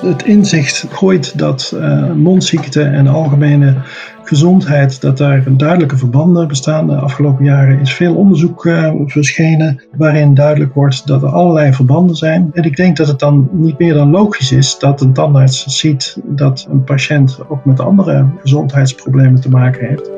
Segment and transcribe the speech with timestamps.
[0.00, 3.74] Het inzicht gooit dat uh, mondziekte en algemene
[4.22, 6.86] gezondheid, dat daar duidelijke verbanden bestaan.
[6.86, 12.16] De afgelopen jaren is veel onderzoek uh, verschenen waarin duidelijk wordt dat er allerlei verbanden
[12.16, 12.50] zijn.
[12.52, 16.16] En ik denk dat het dan niet meer dan logisch is dat een tandarts ziet
[16.24, 20.10] dat een patiënt ook met andere gezondheidsproblemen te maken heeft.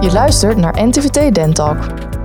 [0.00, 1.78] Je luistert naar NTVT Dentalk,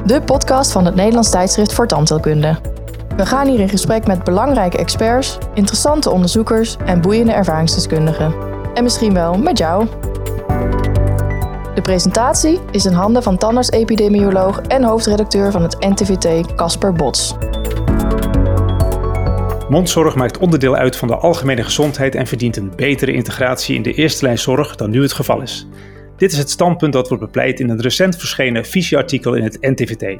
[0.05, 2.78] de podcast van het Nederlands tijdschrift voor tandheelkunde.
[3.19, 8.33] We gaan hier in gesprek met belangrijke experts, interessante onderzoekers en boeiende ervaringsdeskundigen.
[8.73, 9.87] En misschien wel met jou.
[11.75, 17.35] De presentatie is in handen van tandarts-epidemioloog en hoofdredacteur van het NTVT, Casper Bots.
[19.69, 23.93] Mondzorg maakt onderdeel uit van de algemene gezondheid en verdient een betere integratie in de
[23.93, 25.67] eerste lijn zorg dan nu het geval is.
[26.17, 30.19] Dit is het standpunt dat wordt bepleit in een recent verschenen visieartikel in het NTVT.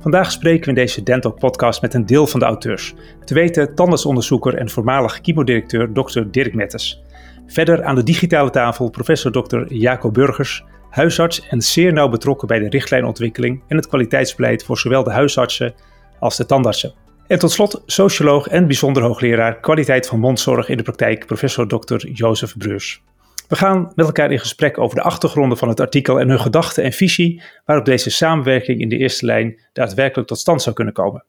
[0.00, 2.94] Vandaag spreken we in deze Dental podcast met een deel van de auteurs.
[3.24, 6.20] Te weten tandartsonderzoeker en voormalig chemodirecteur Dr.
[6.30, 7.02] Dirk Mettes.
[7.46, 9.74] Verder aan de digitale tafel professor Dr.
[9.74, 15.02] Jacob Burgers, huisarts en zeer nauw betrokken bij de richtlijnontwikkeling en het kwaliteitsbeleid voor zowel
[15.04, 15.74] de huisartsen
[16.18, 16.92] als de tandartsen.
[17.26, 22.06] En tot slot socioloog en bijzonder hoogleraar kwaliteit van mondzorg in de praktijk professor Dr.
[22.06, 23.02] Jozef Breurs.
[23.48, 26.84] We gaan met elkaar in gesprek over de achtergronden van het artikel en hun gedachten
[26.84, 31.24] en visie waarop deze samenwerking in de eerste lijn daadwerkelijk tot stand zou kunnen komen.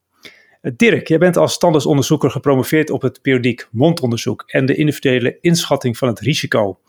[0.62, 5.98] Eh, Dirk, jij bent als standaardsonderzoeker gepromoveerd op het periodiek mondonderzoek en de individuele inschatting
[5.98, 6.80] van het risico.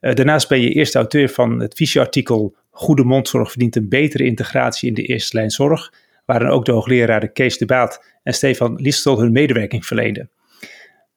[0.00, 4.88] Eh, daarnaast ben je eerste auteur van het visieartikel Goede mondzorg verdient een betere integratie
[4.88, 5.92] in de eerste lijn zorg,
[6.24, 10.30] waarin ook de hoogleraren Kees de Baat en Stefan Liestel hun medewerking verleenden.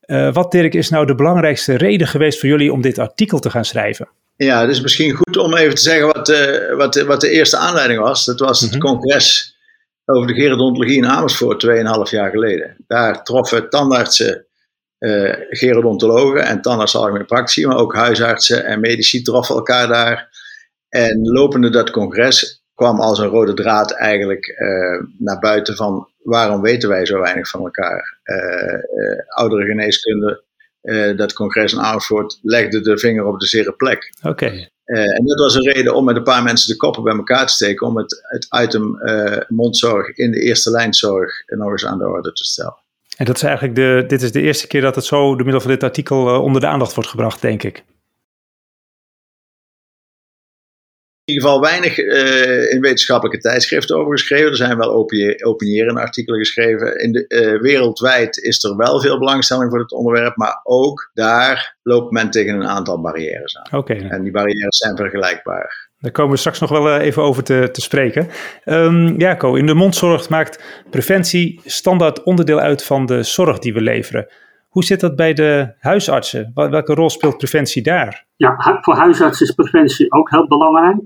[0.06, 3.50] Uh, wat, Dirk, is nou de belangrijkste reden geweest voor jullie om dit artikel te
[3.50, 4.10] gaan schrijven?
[4.36, 7.58] Ja, het is misschien goed om even te zeggen wat, uh, wat, wat de eerste
[7.58, 8.26] aanleiding was.
[8.26, 8.80] Dat was het mhm.
[8.80, 9.56] congres
[10.06, 11.72] over de gerodontologie in Amersfoort 2,5
[12.10, 12.76] jaar geleden.
[12.88, 14.46] Daar troffen tandartsen,
[15.00, 20.44] uh, gerodontologen en tandartsen algemene praktici, maar ook huisartsen en medici troffen elkaar daar.
[20.90, 24.56] En lopende dat congres kwam als een rode draad eigenlijk
[25.18, 28.20] naar buiten van waarom weten wij zo weinig van elkaar?
[28.24, 30.44] Uh, oudere geneeskunde,
[30.82, 34.14] uh, dat congres in Amersfoort, legde de vinger op de zere plek.
[34.24, 34.70] Oké.
[34.86, 37.54] en dat was een reden om met een paar mensen de koppen bij elkaar te
[37.54, 39.00] steken, om het, het item
[39.48, 42.84] mondzorg in de eerste lijnzorg nog eens aan de orde te stellen.
[43.18, 45.62] En dat is eigenlijk de, dit is de eerste keer dat het zo door middel
[45.62, 47.84] van dit artikel onder de aandacht wordt gebracht, denk ik.
[51.26, 54.50] Ieder geval weinig uh, in wetenschappelijke tijdschriften over geschreven.
[54.50, 55.08] Er zijn wel
[55.40, 57.00] opinierende artikelen geschreven.
[57.00, 61.76] In de, uh, wereldwijd is er wel veel belangstelling voor het onderwerp, maar ook daar
[61.84, 63.80] loopt men tegen een aantal barrières aan.
[63.80, 63.94] Oké.
[63.94, 65.90] En die barrières zijn vergelijkbaar.
[66.00, 68.28] Daar komen we straks nog wel eh, even over te, te spreken.
[68.66, 73.82] Um, Jaco, in de mondzorg maakt preventie standaard onderdeel uit van de zorg die we
[73.82, 74.28] leveren.
[74.70, 76.52] Hoe zit dat bij de huisartsen?
[76.54, 78.26] Welke rol speelt preventie daar?
[78.36, 80.98] Ja, voor huisartsen is preventie ook heel belangrijk.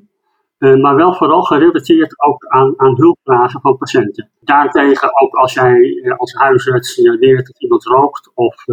[0.60, 4.30] Uh, maar wel vooral gerelateerd ook aan, aan hulpvragen van patiënten.
[4.40, 8.66] Daarentegen ook als jij uh, als huisarts signaleert dat iemand rookt of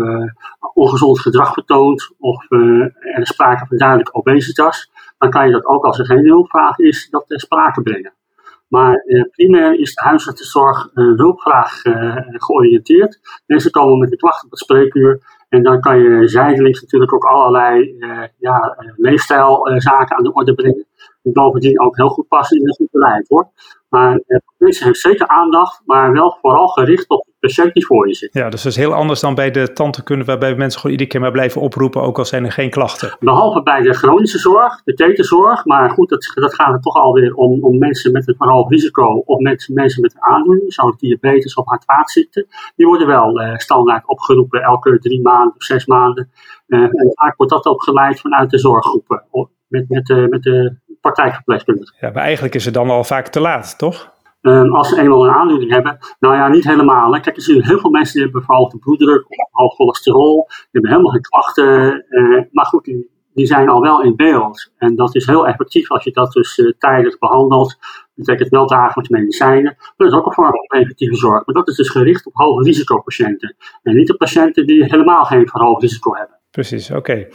[0.75, 5.99] ongezond gedrag vertoont of er sprake van duidelijke obesitas, dan kan je dat ook als
[5.99, 8.13] er geen hulpvraag is, dat ter sprake brengen.
[8.69, 11.81] Maar primair is de huisartsenzorg hulpvraag
[12.29, 13.21] georiënteerd.
[13.47, 17.25] Mensen komen met een klacht op het spreekuur en dan kan je zijdelings natuurlijk ook
[17.25, 17.97] allerlei
[18.39, 20.87] ja, leefstijlzaken aan de orde brengen
[21.23, 23.51] die bovendien ook heel goed passen in het goed beleid hoor.
[23.89, 28.09] Maar uh, mensen heeft zeker aandacht, maar wel vooral gericht op de patiënt die voor
[28.09, 28.33] je zit.
[28.33, 31.21] Ja, dus dat is heel anders dan bij de tandheelkunde, waarbij mensen gewoon iedere keer
[31.21, 33.17] maar blijven oproepen, ook al zijn er geen klachten.
[33.21, 37.35] Behalve bij de chronische zorg, de tetenzorg, maar goed, dat, dat gaat er toch alweer
[37.35, 41.55] om, om mensen met een verhoogd risico of met mensen met een aandoening, zoals diabetes
[41.55, 42.47] of hart-vaatziekten.
[42.77, 46.31] Die worden wel uh, standaard opgeroepen elke drie maanden of zes maanden.
[46.67, 49.25] Uh, en vaak wordt dat ook geleid vanuit de zorggroepen,
[49.69, 51.95] met, met, met de praktijkverpleegkundige.
[52.01, 54.15] Ja, maar eigenlijk is het dan al vaak te laat, toch?
[54.41, 57.13] Um, als ze eenmaal een aandoening hebben, nou ja, niet helemaal.
[57.13, 57.21] Hè.
[57.21, 60.91] Kijk, er zijn heel veel mensen die hebben verhoogde bloeddruk of hoog cholesterol, die hebben
[60.91, 62.05] helemaal geen klachten.
[62.09, 64.73] Uh, maar goed, die, die, zijn al wel in beeld.
[64.77, 67.69] En dat is heel effectief als je dat dus uh, tijdig behandelt.
[67.69, 69.77] Dat betekent wel dagelijks medicijnen.
[69.97, 71.47] Dat is ook een vorm van preventieve zorg.
[71.47, 73.57] Maar dat is dus gericht op hoge risicopatiënten.
[73.83, 76.37] En niet op patiënten die helemaal geen verhoogd risico hebben.
[76.57, 77.29] Precies, oké.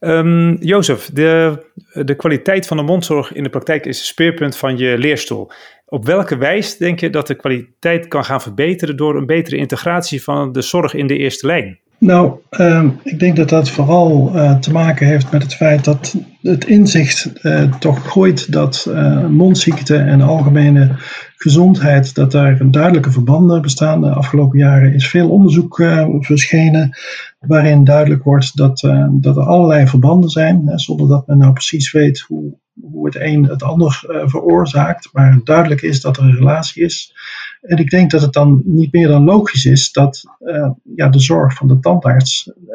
[0.00, 1.58] Um, Jozef, de,
[1.92, 5.50] de kwaliteit van de mondzorg in de praktijk is een speerpunt van je leerstoel.
[5.86, 10.22] Op welke wijze denk je dat de kwaliteit kan gaan verbeteren door een betere integratie
[10.22, 11.80] van de zorg in de eerste lijn?
[11.98, 16.14] Nou, ehm, ik denk dat dat vooral uh, te maken heeft met het feit dat
[16.42, 20.90] het inzicht uh, toch groeit dat uh, mondziekte en algemene
[21.36, 24.00] gezondheid, dat daar duidelijke verbanden bestaan.
[24.00, 25.76] De afgelopen jaren is veel onderzoek
[26.20, 26.96] verschenen
[27.38, 28.80] waarin duidelijk wordt dat,
[29.10, 33.16] dat er allerlei verbanden zijn, hè, zonder dat men nou precies weet hoe, hoe het
[33.16, 35.08] een het ander veroorzaakt.
[35.12, 37.14] Maar duidelijk is dat er een relatie is.
[37.60, 41.20] En ik denk dat het dan niet meer dan logisch is dat uh, ja, de
[41.20, 42.74] zorg van de tandarts uh,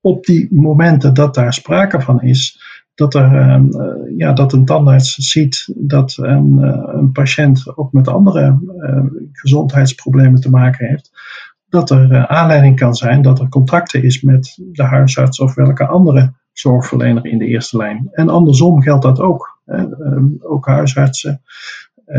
[0.00, 2.60] op die momenten dat daar sprake van is,
[2.94, 6.58] dat, er, uh, ja, dat een tandarts ziet dat een,
[6.96, 8.58] een patiënt ook met andere
[9.32, 11.10] gezondheidsproblemen te maken heeft,
[11.68, 16.32] dat er aanleiding kan zijn dat er contacten is met de huisarts of welke andere
[16.52, 18.08] zorgverlener in de eerste lijn.
[18.12, 19.54] En andersom geldt dat ook.
[19.64, 21.42] Ehm, ook huisartsen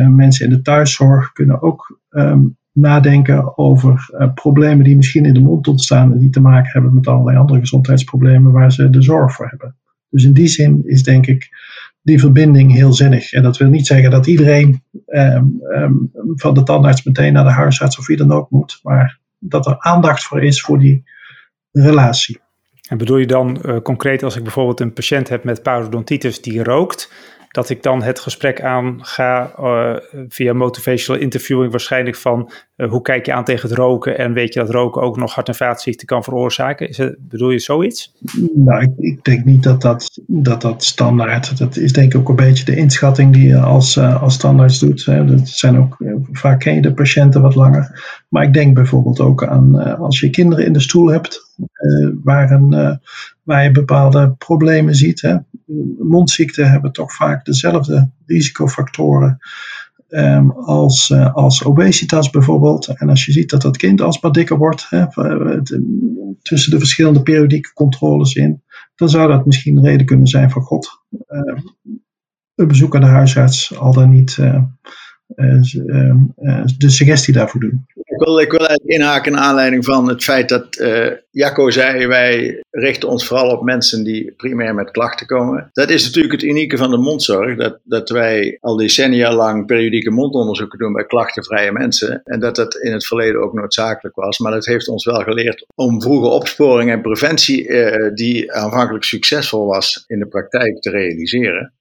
[0.09, 5.39] mensen in de thuiszorg kunnen ook um, nadenken over uh, problemen die misschien in de
[5.39, 9.33] mond ontstaan en die te maken hebben met allerlei andere gezondheidsproblemen waar ze de zorg
[9.33, 9.75] voor hebben.
[10.09, 11.49] Dus in die zin is denk ik
[12.01, 13.33] die verbinding heel zinnig.
[13.33, 17.51] En dat wil niet zeggen dat iedereen um, um, van de tandarts meteen naar de
[17.51, 21.03] huisarts of wie dan ook moet, maar dat er aandacht voor is voor die
[21.71, 22.39] relatie.
[22.89, 26.63] En bedoel je dan uh, concreet als ik bijvoorbeeld een patiënt heb met parodontitis die
[26.63, 27.11] rookt,
[27.55, 29.95] dat ik dan het gesprek aan ga uh,
[30.27, 34.53] via motivational interviewing waarschijnlijk van uh, hoe kijk je aan tegen het roken en weet
[34.53, 36.89] je dat roken ook nog hart- en vaatziekten kan veroorzaken?
[36.89, 38.13] Is het, bedoel je zoiets?
[38.55, 42.29] Nou, ik, ik, denk niet dat dat, dat dat standaard, dat is denk ik ook
[42.29, 45.05] een beetje de inschatting die je als, uh, als standaard doet.
[45.05, 45.97] Dat zijn ook,
[46.31, 48.03] vaak ken je de patiënten wat langer.
[48.29, 51.44] Maar ik denk bijvoorbeeld ook aan als je kinderen in de stoel hebt,
[52.23, 52.99] waar, een,
[53.43, 55.21] waar je bepaalde problemen ziet.
[55.21, 55.37] Hè
[55.99, 59.37] mondziekten hebben toch vaak dezelfde risicofactoren
[60.09, 62.87] um, als, uh, als obesitas bijvoorbeeld.
[62.87, 65.05] En als je ziet dat dat kind alsmaar dikker wordt, hè,
[66.41, 68.63] tussen de verschillende periodieke controles in,
[68.95, 71.03] dan zou dat misschien een reden kunnen zijn van God.
[71.09, 71.59] Uh,
[72.55, 74.63] een bezoek aan de huisarts, al dan niet uh,
[76.77, 77.85] de suggestie daarvoor doen.
[78.15, 82.63] Ik wil, ik wil inhaken naar aanleiding van het feit dat uh, Jacco zei: wij
[82.71, 85.69] richten ons vooral op mensen die primair met klachten komen.
[85.73, 90.11] Dat is natuurlijk het unieke van de mondzorg: dat, dat wij al decennia lang periodieke
[90.11, 92.21] mondonderzoeken doen bij klachtenvrije mensen.
[92.23, 94.39] En dat dat in het verleden ook noodzakelijk was.
[94.39, 99.65] Maar dat heeft ons wel geleerd om vroege opsporing en preventie, uh, die aanvankelijk succesvol
[99.65, 101.73] was, in de praktijk te realiseren.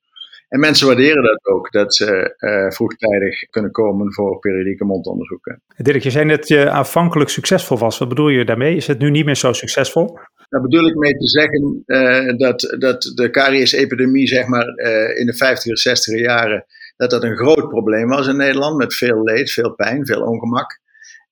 [0.54, 5.62] En mensen waarderen dat ook, dat ze uh, vroegtijdig kunnen komen voor periodieke mondonderzoeken.
[5.76, 7.98] Dirk, je zei net dat je aanvankelijk succesvol was.
[7.98, 8.76] Wat bedoel je daarmee?
[8.76, 10.18] Is het nu niet meer zo succesvol?
[10.48, 15.26] Daar bedoel ik mee te zeggen uh, dat, dat de kariesepidemie zeg maar, uh, in
[15.26, 16.64] de 50er, 60er jaren,
[16.96, 20.80] dat dat een groot probleem was in Nederland, met veel leed, veel pijn, veel ongemak.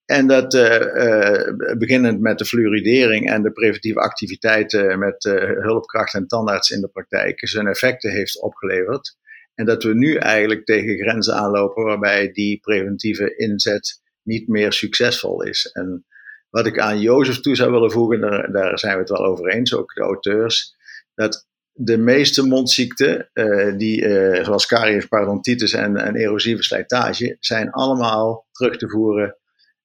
[0.05, 6.27] En dat uh, beginnend met de fluoridering en de preventieve activiteiten met uh, hulpkracht en
[6.27, 9.17] tandarts in de praktijk zijn effecten heeft opgeleverd.
[9.55, 15.43] En dat we nu eigenlijk tegen grenzen aanlopen waarbij die preventieve inzet niet meer succesvol
[15.43, 15.71] is.
[15.73, 16.07] En
[16.51, 18.21] wat ik aan Jozef toe zou willen voegen,
[18.53, 20.77] daar, zijn we het wel over eens, ook de auteurs,
[21.15, 23.31] dat de meeste mondziekten,
[23.77, 24.03] die,
[24.45, 29.37] zoals caries, parodontitis en, en erosieve slijtage, zijn allemaal terug te voeren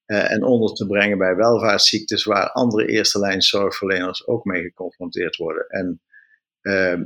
[0.08, 5.36] uh, en onder te brengen bij welvaartsziektes waar andere eerste lijn zorgverleners ook mee geconfronteerd
[5.36, 5.68] worden.
[5.68, 6.02] En
[6.62, 7.02] uh,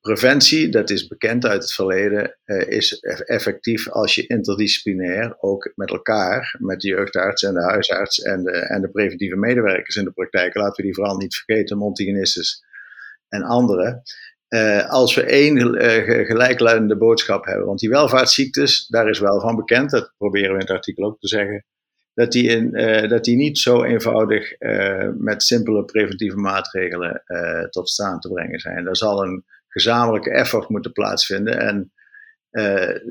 [0.00, 5.90] preventie, dat is bekend uit het verleden, uh, is effectief als je interdisciplinair ook met
[5.90, 10.12] elkaar, met de jeugdarts en de huisarts en de, en de preventieve medewerkers in de
[10.12, 12.64] praktijk, laten we die vooral niet vergeten, Montigenistes
[13.28, 14.02] en anderen.
[14.48, 17.66] Uh, als we één uh, gelijkluidende boodschap hebben.
[17.66, 21.18] Want die welvaartsziektes, daar is wel van bekend, dat proberen we in het artikel ook
[21.18, 21.64] te zeggen,
[22.14, 27.64] dat die, in, uh, dat die niet zo eenvoudig uh, met simpele preventieve maatregelen uh,
[27.64, 28.86] tot staan te brengen zijn.
[28.86, 31.92] Er zal een gezamenlijke effort moeten plaatsvinden en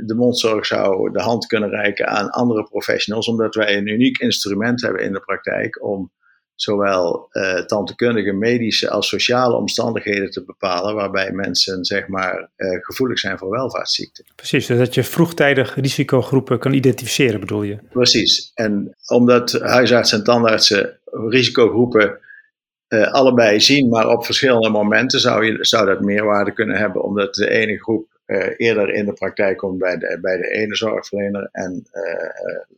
[0.05, 4.81] de mondzorg zou de hand kunnen reiken aan andere professionals, omdat wij een uniek instrument
[4.81, 6.11] hebben in de praktijk om
[6.55, 13.19] zowel uh, tandheelkundige, medische als sociale omstandigheden te bepalen waarbij mensen zeg maar uh, gevoelig
[13.19, 14.25] zijn voor welvaartsziekten.
[14.35, 17.77] Precies, dus dat je vroegtijdig risicogroepen kan identificeren bedoel je?
[17.89, 22.19] Precies, en omdat huisartsen en tandartsen risicogroepen
[22.87, 27.33] uh, allebei zien, maar op verschillende momenten zou, je, zou dat meerwaarde kunnen hebben, omdat
[27.33, 28.11] de ene groep
[28.57, 31.87] eerder in de praktijk komt bij de, bij de ene zorgverlener en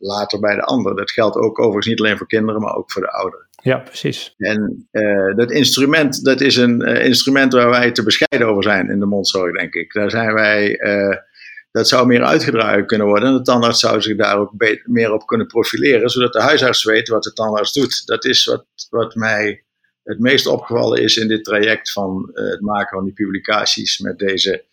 [0.00, 0.96] later bij de andere.
[0.96, 3.46] Dat geldt ook overigens niet alleen voor kinderen, maar ook voor de ouderen.
[3.62, 4.34] Ja, precies.
[4.36, 8.90] En uh, dat instrument, dat is een uh, instrument waar wij te bescheiden over zijn
[8.90, 9.92] in de mondzorg, denk ik.
[9.92, 11.16] Daar zijn wij, uh,
[11.70, 13.28] dat zou meer uitgedragen kunnen worden.
[13.28, 14.52] En de tandarts zou zich daar ook
[14.84, 18.06] meer op kunnen profileren, zodat de huisarts weet wat de tandarts doet.
[18.06, 19.64] Dat is wat, wat mij
[20.02, 24.64] het meest opgevallen is in dit traject van het maken van die publicaties met deze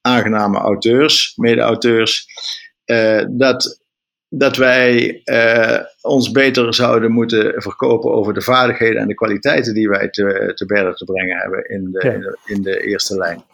[0.00, 2.26] aangename auteurs, mede-auteurs,
[3.28, 3.84] dat
[4.28, 9.88] dat wij uh, ons beter zouden moeten verkopen over de vaardigheden en de kwaliteiten die
[9.88, 13.44] wij te, te berden te brengen hebben in de, in de, in de eerste lijn.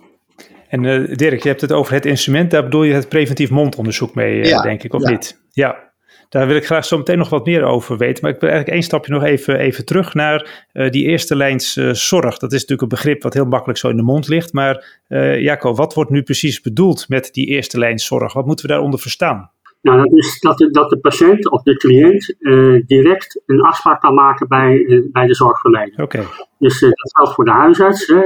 [0.69, 4.15] En uh, Dirk, je hebt het over het instrument, daar bedoel je het preventief mondonderzoek
[4.15, 5.11] mee, uh, ja, denk ik, of ja.
[5.11, 5.41] niet?
[5.51, 5.91] Ja.
[6.29, 8.25] Daar wil ik graag zo meteen nog wat meer over weten.
[8.25, 12.39] Maar ik wil eigenlijk één stapje nog even, even terug naar die eerste lijns zorg.
[12.39, 14.53] Dat is natuurlijk een begrip wat heel makkelijk zo in de mond ligt.
[14.53, 15.01] Maar
[15.39, 18.33] Jaco, wat wordt nu precies bedoeld met die eerste lijns zorg?
[18.33, 19.51] Wat moeten we daaronder verstaan?
[19.83, 24.01] Nou, dat is dat de, dat de patiënt of de cliënt uh, direct een afspraak
[24.01, 26.03] kan maken bij, uh, bij de zorgverlener.
[26.03, 26.27] Okay.
[26.59, 28.07] Dus uh, dat geldt voor de huisarts.
[28.07, 28.21] Hè.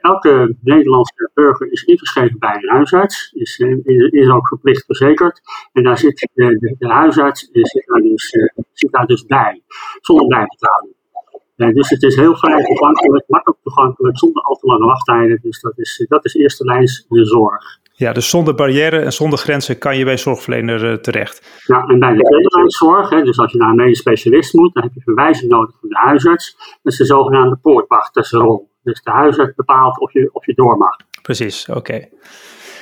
[0.00, 5.40] Elke Nederlandse burger is ingeschreven bij een huisarts, is, is, is ook verplicht verzekerd.
[5.72, 8.28] En daar zit de, de huisarts zit daar, dus,
[8.72, 9.62] zit daar dus bij,
[10.00, 11.74] zonder bijbetaling.
[11.74, 15.38] dus het is heel vrij toegankelijk, makkelijk toegankelijk, zonder al te lange wachttijden.
[15.42, 17.78] Dus dat is, dat is eerste lijns de zorg.
[17.98, 21.62] Ja, dus zonder barrière en zonder grenzen kan je bij zorgverlener uh, terecht.
[21.66, 24.82] Ja, en bij de tweede hè, dus als je naar een medisch specialist moet, dan
[24.82, 26.56] heb je verwijzing nodig van de huisarts.
[26.82, 28.70] Dat is de zogenaamde poortwachtersrol.
[28.82, 30.96] Dus de huisarts bepaalt of je, of je door mag.
[31.22, 32.08] Precies, oké.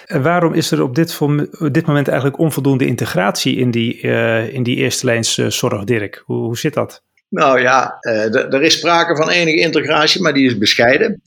[0.05, 1.19] En waarom is er op dit,
[1.73, 6.23] dit, moment eigenlijk onvoldoende integratie in die, uh, in die eerste lijns uh, zorg, Dirk?
[6.25, 7.03] Hoe, hoe zit dat?
[7.29, 11.23] Nou ja, er is sprake van enige integratie, maar die is bescheiden.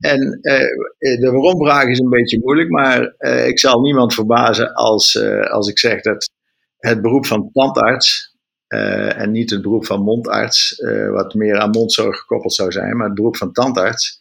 [0.00, 5.14] En uh, de waarom-vraag is een beetje moeilijk, maar uh, ik zal niemand verbazen als,
[5.14, 6.30] uh, als ik zeg dat
[6.76, 8.28] het beroep van tandarts
[8.68, 13.14] en niet het beroep van mondarts, wat meer aan mondzorg gekoppeld zou zijn, maar het
[13.14, 14.20] beroep van tandarts,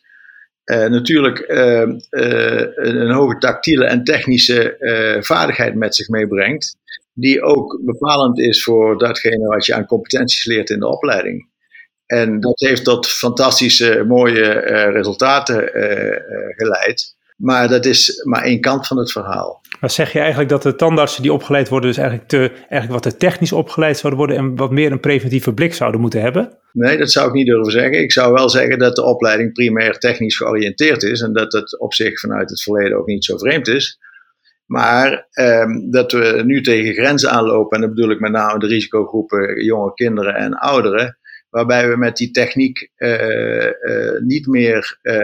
[0.65, 4.75] natuurlijk een hoge tactiele en technische
[5.21, 6.75] vaardigheid met zich meebrengt,
[7.13, 11.49] die ook bepalend is voor datgene wat je aan competenties leert in de opleiding.
[12.09, 16.15] En dat heeft tot fantastische, mooie uh, resultaten uh,
[16.55, 17.15] geleid.
[17.37, 19.61] Maar dat is maar één kant van het verhaal.
[19.79, 23.03] Maar zeg je eigenlijk dat de tandartsen die opgeleid worden, dus eigenlijk, te, eigenlijk wat
[23.03, 26.57] te technisch opgeleid zouden worden en wat meer een preventieve blik zouden moeten hebben?
[26.71, 28.01] Nee, dat zou ik niet durven zeggen.
[28.01, 31.93] Ik zou wel zeggen dat de opleiding primair technisch georiënteerd is en dat het op
[31.93, 33.99] zich vanuit het verleden ook niet zo vreemd is.
[34.65, 38.67] Maar um, dat we nu tegen grenzen aanlopen, en dat bedoel ik met name de
[38.67, 41.18] risicogroepen jonge kinderen en ouderen,
[41.49, 45.15] waarbij we met die techniek uh, uh, niet meer uh,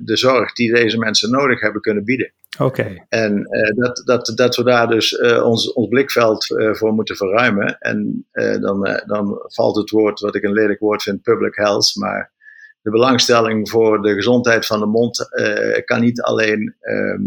[0.00, 2.32] de zorg die deze mensen nodig hebben kunnen bieden.
[2.58, 2.80] Oké.
[2.80, 3.06] Okay.
[3.08, 7.78] En dat, dat, dat we daar dus ons, ons blikveld voor moeten verruimen.
[7.78, 8.26] En
[8.60, 11.92] dan, dan valt het woord, wat ik een lelijk woord vind, public health.
[11.94, 12.32] Maar
[12.82, 15.28] de belangstelling voor de gezondheid van de mond
[15.84, 17.22] kan niet alleen ehm,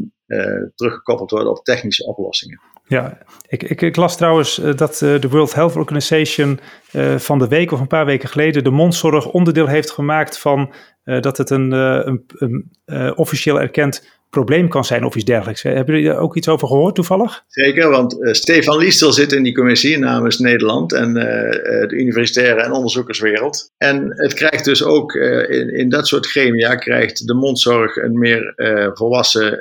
[0.76, 2.60] teruggekoppeld worden op technische oplossingen.
[2.88, 6.60] Ja, ik, ik, ik, las trouwens uh, dat uh, de World Health Organization
[6.94, 10.74] uh, van de week of een paar weken geleden de mondzorg onderdeel heeft gemaakt van
[11.04, 12.72] dat het een, een, een
[13.16, 15.62] officieel erkend probleem kan zijn of iets dergelijks.
[15.64, 17.44] Hebben jullie daar ook iets over gehoord toevallig?
[17.48, 23.72] Zeker, want Stefan Liestel zit in die commissie namens Nederland en de universitaire en onderzoekerswereld.
[23.78, 28.54] En het krijgt dus ook in, in dat soort gremia krijgt de mondzorg een meer
[28.94, 29.60] volwassen,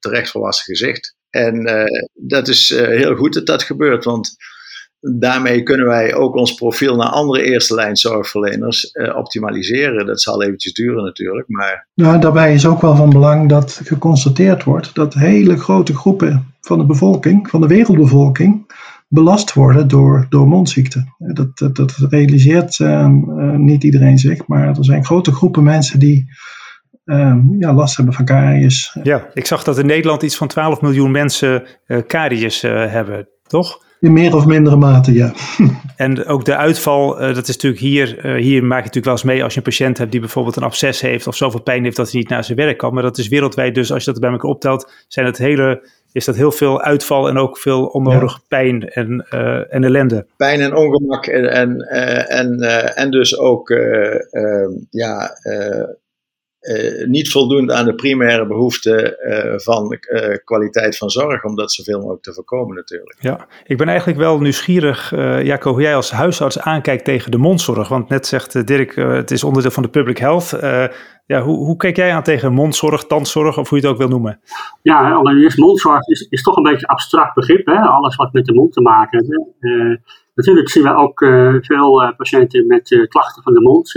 [0.00, 1.16] terecht volwassen gezicht.
[1.34, 4.36] En uh, dat is uh, heel goed dat dat gebeurt, want
[5.00, 10.06] daarmee kunnen wij ook ons profiel naar andere eerste lijn zorgverleners uh, optimaliseren.
[10.06, 11.88] Dat zal eventjes duren natuurlijk, maar...
[11.94, 16.78] Nou, daarbij is ook wel van belang dat geconstateerd wordt dat hele grote groepen van
[16.78, 18.72] de bevolking, van de wereldbevolking,
[19.08, 21.04] belast worden door, door mondziekte.
[21.18, 22.78] Dat, dat, dat realiseert
[23.56, 26.26] niet iedereen zich, maar er zijn grote groepen mensen die
[27.04, 28.96] uh, ja, last hebben van karies.
[29.02, 33.28] Ja, ik zag dat in Nederland iets van 12 miljoen mensen uh, karies uh, hebben,
[33.46, 33.82] toch?
[34.00, 35.32] In meer of mindere mate, ja.
[35.96, 39.22] en ook de uitval, uh, dat is natuurlijk hier, hier maak je natuurlijk wel eens
[39.22, 41.96] mee als je een patiënt hebt die bijvoorbeeld een absces heeft of zoveel pijn heeft
[41.96, 42.94] dat hij niet naar zijn werk kan.
[42.94, 46.24] Maar dat is wereldwijd, dus als je dat bij elkaar optelt, zijn het hele, is
[46.24, 48.42] dat heel veel uitval en ook veel onnodig ja.
[48.48, 49.26] pijn en,
[49.70, 50.26] en ellende.
[50.36, 51.78] Pijn en ongemak en, en,
[52.28, 52.58] en,
[52.94, 53.68] en dus ook
[54.90, 55.30] ja,
[56.64, 61.72] uh, niet voldoende aan de primaire behoeften uh, van uh, kwaliteit van zorg, om dat
[61.72, 63.16] zoveel mogelijk te voorkomen natuurlijk.
[63.20, 65.10] Ja, ik ben eigenlijk wel nieuwsgierig,
[65.42, 67.88] Jacco, hoe jij als huisarts aankijkt tegen de mondzorg.
[67.88, 70.58] Want net zegt Dirk, het is onderdeel van de public health.
[71.26, 74.08] ja, hoe, hoe kijk jij aan tegen mondzorg, tandzorg of hoe je het ook wil
[74.08, 74.40] noemen?
[74.82, 77.66] Ja, allereerst mondzorg is, is toch een beetje een abstract begrip.
[77.66, 77.78] Hè?
[77.78, 80.00] Alles wat met de mond te maken heeft.
[80.34, 83.92] Natuurlijk zien we ook uh, veel uh, patiënten met uh, klachten van de mond,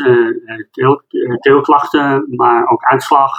[0.72, 1.02] keel,
[1.40, 3.32] keelklachten, maar ook uitslag.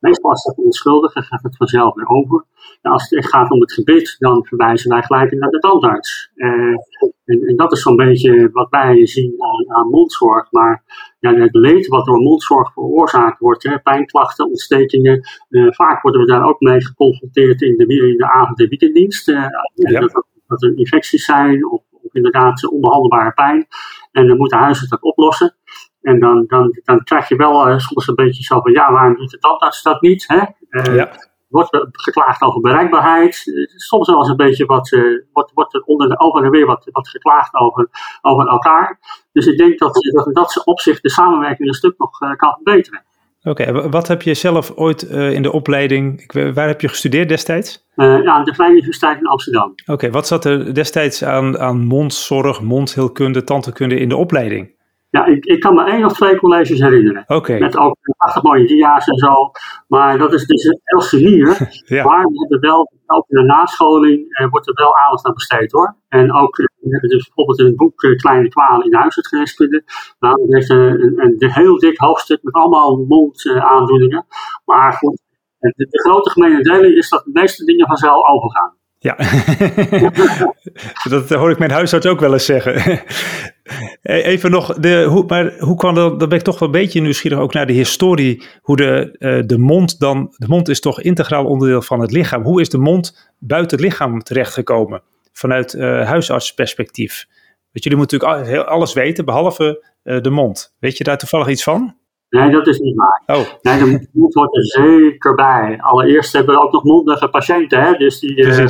[0.00, 2.44] Meestal als dat onschuldige gaat het vanzelf weer over.
[2.82, 6.30] En als het echt gaat om het gebit, dan verwijzen wij gelijk naar de tandarts.
[6.34, 6.78] En,
[7.24, 10.50] en, dat is zo'n beetje wat wij zien aan, aan mondzorg.
[10.50, 10.84] Maar
[11.18, 16.26] ja, het leed wat door mondzorg veroorzaakt wordt, hè, pijnklachten, ontstekingen, uh, vaak worden we
[16.26, 19.28] daar ook mee geconfronteerd in de, in de avond- en weekenddienst.
[19.28, 20.00] Uh, ja.
[20.00, 23.66] dat, dat, er infecties zijn of inderdaad onbehandelbare pijn.
[24.12, 25.54] En dan moet de huisarts dat oplossen.
[26.02, 29.16] En dan, dan, dan krijg je wel uh, soms een beetje zo van, ja, waarom
[29.16, 30.24] doet de tandarts dat niet?
[30.26, 30.40] Hè?
[30.70, 31.10] Uh, ja.
[31.48, 33.42] Wordt geklaagd over bereikbaarheid.
[33.76, 34.88] soms wel eens een beetje wat,
[35.32, 37.88] wordt, wordt er onder de over en weer wat, wat geklaagd over,
[38.20, 38.98] over elkaar.
[39.32, 43.04] Dus ik denk dat, dat in dat opzicht de samenwerking een stuk nog kan verbeteren.
[43.42, 47.28] Oké, okay, wat heb je zelf ooit in de opleiding, ik, waar heb je gestudeerd
[47.28, 47.88] destijds?
[47.96, 49.70] Uh, ja, de Vrije Universiteit in Amsterdam.
[49.70, 54.78] Oké, okay, wat zat er destijds aan, aan mondzorg, mondheelkunde, tandheelkunde in de opleiding?
[55.10, 57.24] Ja, ik, ik kan me één of twee colleges herinneren.
[57.26, 57.58] Okay.
[57.58, 59.50] Met ook prachtig mooie dia's en zo.
[59.88, 61.00] Maar dat is dus heel
[61.96, 62.04] ja.
[62.04, 65.72] Maar we hebben wel, ook in de nascholing eh, wordt er wel aandacht aan besteed
[65.72, 65.96] hoor.
[66.08, 69.84] En ook, we hebben dus bijvoorbeeld in het boek uh, Kleine Kwalen in de huisartsgeneeskunde.
[70.18, 74.24] Nou, dat heeft een, een, een, heel dik hoofdstuk met allemaal mondaandoeningen.
[74.28, 75.20] Uh, maar goed,
[75.58, 78.78] de, de grote gemene deling is dat de meeste dingen vanzelf overgaan.
[79.02, 79.16] Ja,
[81.10, 83.02] dat hoor ik mijn huisarts ook wel eens zeggen.
[84.02, 87.00] Even nog, de, hoe, maar hoe kwam dat, dan ben ik toch wel een beetje
[87.00, 91.00] nieuwsgierig ook naar de historie, hoe de, uh, de mond dan, de mond is toch
[91.00, 92.42] integraal onderdeel van het lichaam.
[92.42, 95.02] Hoe is de mond buiten het lichaam terechtgekomen
[95.32, 97.26] vanuit uh, huisartsperspectief?
[97.72, 100.76] Want jullie moeten natuurlijk alles weten, behalve uh, de mond.
[100.78, 101.96] Weet je daar toevallig iets van?
[102.30, 103.22] Nee, dat is niet waar.
[103.26, 103.46] Oh.
[103.62, 105.80] Nee, de mond hoort er zeker bij.
[105.80, 108.66] Allereerst hebben we ook nog mondige patiënten, hè, dus die uh,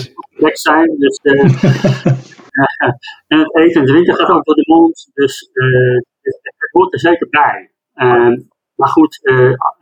[0.53, 0.97] zijn.
[0.99, 1.43] Dus, uh,
[3.27, 7.29] en het eten en drinken gaat ook door de mond, dus het hoort er zeker
[7.31, 7.71] bij.
[7.95, 8.41] Ehm,
[8.75, 9.21] maar goed,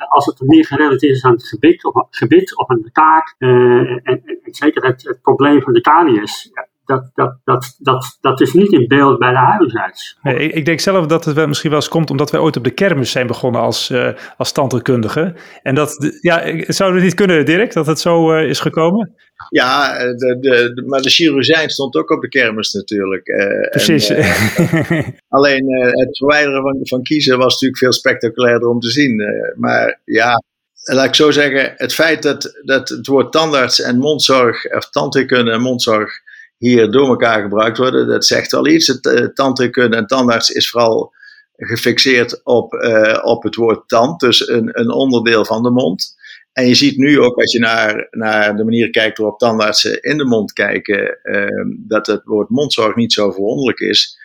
[0.09, 4.01] als het meer gerelateerd is aan het gebit of, gebit of aan de kaak, en,
[4.03, 6.51] en, zeker het, het, probleem van de canius,
[6.89, 10.19] dat, dat, dat, dat, dat is niet in beeld bij de huisarts.
[10.23, 12.57] Nee, ik, ik, denk zelf dat het wel misschien wel eens komt omdat wij ooit
[12.57, 15.35] op de kermis zijn begonnen als, uh, als tandheelkundige.
[15.63, 19.15] En dat, ja, zou het niet kunnen, Dirk, dat het zo uh, is gekomen?
[19.49, 23.29] Ja, de, de, de, maar de chirurgijn stond ook op de kermis natuurlijk.
[23.29, 24.09] Uh, Precies.
[24.09, 29.23] En, alleen het verwijderen van, van kiezen was natuurlijk veel spectaculairder om te zien.
[29.57, 30.43] maar ja,
[30.83, 35.51] laat ik zo zeggen, het feit dat, dat het woord tandarts en mondzorg, of tandheelkunde
[35.51, 36.27] en mondzorg
[36.59, 38.87] hier door elkaar gebruikt worden, dat zegt wel iets.
[38.87, 41.15] Het uh, tandheelkunde en tandarts is vooral
[41.57, 46.17] gefixeerd op, uh, op het woord tand, dus een, een onderdeel van de mond.
[46.53, 50.19] En je ziet nu ook als je naar, naar de manier kijkt waarop tandartsen in
[50.19, 51.47] de mond kijken, uh,
[51.79, 54.19] dat het woord mondzorg niet zo verwonderlijk is,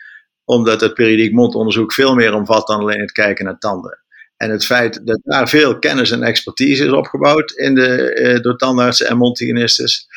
[0.44, 3.98] omdat het periodiek mondonderzoek veel meer omvat dan alleen het kijken naar tanden.
[4.36, 9.06] En het feit dat daar veel kennis en expertise is opgebouwd in de, door tandartsen
[9.06, 10.08] en mondhygiënistes,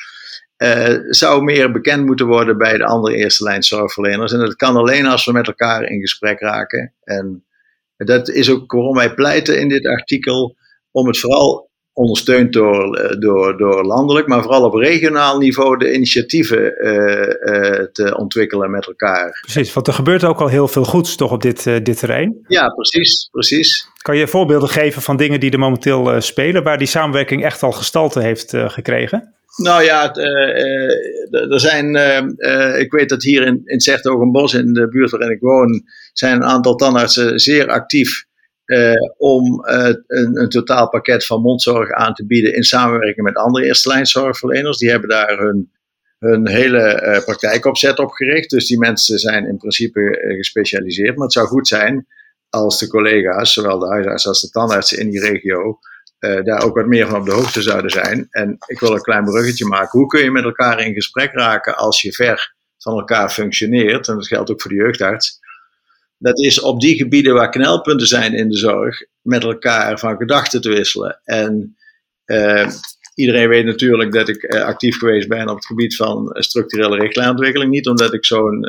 [0.58, 4.32] uh, zou meer bekend moeten worden bij de andere eerste lijn zorgverleners.
[4.32, 6.94] En dat kan alleen als we met elkaar in gesprek raken.
[7.04, 7.46] En
[7.98, 10.56] dat is ook waarom wij pleiten in dit artikel
[10.92, 16.86] om het vooral ondersteund door, door, door landelijk, maar vooral op regionaal niveau de initiatieven
[16.86, 19.40] uh, uh, te ontwikkelen met elkaar.
[19.42, 22.38] Precies, want er gebeurt ook al heel veel goeds toch op dit, uh, dit terrein?
[22.48, 23.88] Ja, precies, precies.
[24.02, 27.72] Kan je voorbeelden geven van dingen die er momenteel spelen, waar die samenwerking echt al
[27.72, 29.37] gestalte heeft gekregen?
[29.58, 34.88] Nou ja, uh, er zijn, uh, ik weet dat hier in, in Zertogenbos, in de
[34.88, 38.26] buurt waarin ik woon, zijn een aantal tandartsen zeer actief
[39.18, 44.78] om een, totaalpakket van mondzorg aan te bieden in samenwerking met andere eerste lijnzorgverleners.
[44.78, 45.72] Die hebben daar hun,
[46.20, 48.50] hun hele praktijkopzet op gericht.
[48.50, 51.16] Dus die mensen zijn in principe gespecialiseerd.
[51.16, 52.08] Maar het zou goed zijn
[52.50, 55.80] als de collega's, zowel de huisarts als de tandartsen in die regio,
[56.20, 58.28] uh, daar ook wat meer van op de hoogte zouden zijn.
[58.30, 60.00] En ik wil een klein bruggetje maken.
[60.00, 64.08] Hoe kun je met elkaar in gesprek raken als je ver van elkaar functioneert?
[64.08, 65.40] En dat geldt ook voor de jeugdarts.
[66.18, 70.62] Dat is op die gebieden waar knelpunten zijn in de zorg, met elkaar van gedachten
[70.62, 71.22] te wisselen.
[71.24, 71.78] En
[72.26, 72.70] uh,
[73.16, 77.72] iedereen weet natuurlijk dat ik uh, actief geweest ben op het gebied van structurele richtlijnontwikkeling.
[77.72, 78.68] Niet omdat ik zo'n,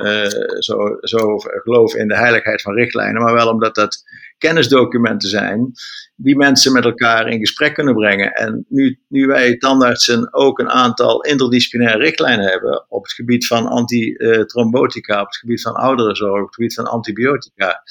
[0.58, 4.02] zo, zo geloof in de heiligheid van richtlijnen, maar wel omdat dat
[4.38, 5.72] kennisdocumenten zijn
[6.20, 8.32] die mensen met elkaar in gesprek kunnen brengen.
[8.32, 13.66] En nu, nu wij tandartsen ook een aantal interdisciplinaire richtlijnen hebben op het gebied van
[13.66, 17.82] antitrombotica, op het gebied van ouderenzorg, op het gebied van antibiotica,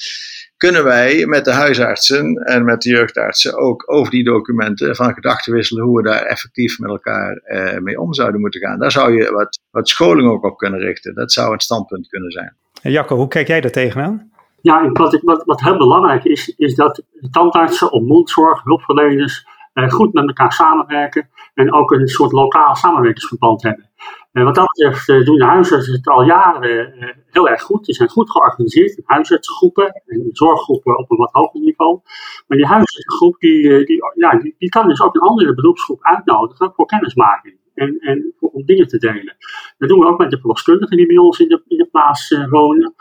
[0.57, 5.53] kunnen wij met de huisartsen en met de jeugdartsen ook over die documenten van gedachten
[5.53, 8.79] wisselen hoe we daar effectief met elkaar eh, mee om zouden moeten gaan.
[8.79, 11.15] Daar zou je wat, wat scholing ook op kunnen richten.
[11.15, 12.55] Dat zou een standpunt kunnen zijn.
[12.81, 14.31] Jacco, hoe kijk jij daar tegenaan?
[14.67, 19.47] Ja, wat, wat, heel belangrijk is, is dat tandartsen of mondzorg, hulpverleners,
[19.87, 23.89] goed met elkaar samenwerken en ook een soort lokaal samenwerkingsverband hebben.
[24.31, 27.85] Wat dat betreft uh, doen de huisartsen het al jaren heel erg goed.
[27.85, 31.99] Die zijn goed georganiseerd, huisartsengroepen en zorggroepen op een wat hoger niveau.
[32.47, 36.73] Maar die huisartsengroep die, die, ja, die, die kan dus ook een andere beroepsgroep uitnodigen
[36.75, 39.35] voor kennismaking en, en om dingen te delen.
[39.77, 42.37] Dat doen we ook met de verloskundigen die bij ons in de, in de plaats
[42.49, 42.95] wonen.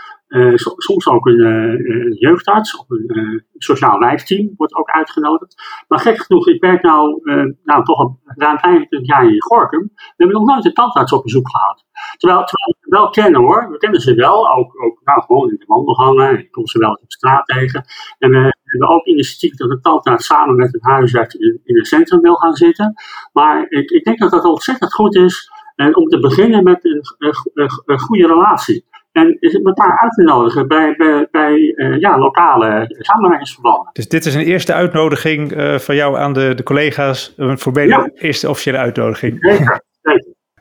[0.76, 5.54] Soms ook een, jeugdarts of een sociaal wijkteam wordt ook uitgenodigd.
[5.88, 7.20] Maar gek genoeg, ik werk nou,
[7.64, 9.90] nou toch al ruim 25 jaar in Gorkum.
[9.94, 11.85] We hebben nog nooit een tandarts op bezoek gehad.
[12.16, 15.57] Terwijl, terwijl we wel kennen hoor, we kennen ze wel, ook, ook nou, gewoon in
[15.59, 16.38] de wandelgangen.
[16.38, 17.85] Ik kom ze wel op straat tegen.
[18.18, 21.85] En we hebben ook initiatief dat de tandarts samen met het huisarts in, in een
[21.85, 22.94] centrum wil gaan zitten.
[23.33, 27.01] Maar ik, ik denk dat dat ontzettend goed is en om te beginnen met een,
[27.18, 28.85] een, een goede relatie.
[29.12, 33.90] En is het elkaar uit te nodigen bij, bij, bij uh, ja, lokale samenwerkingsverbanden.
[33.92, 37.35] Dus dit is een eerste uitnodiging uh, van jou aan de, de collega's.
[37.37, 38.11] Een ja.
[38.14, 39.37] eerste officiële uitnodiging.
[39.40, 39.85] Zeker.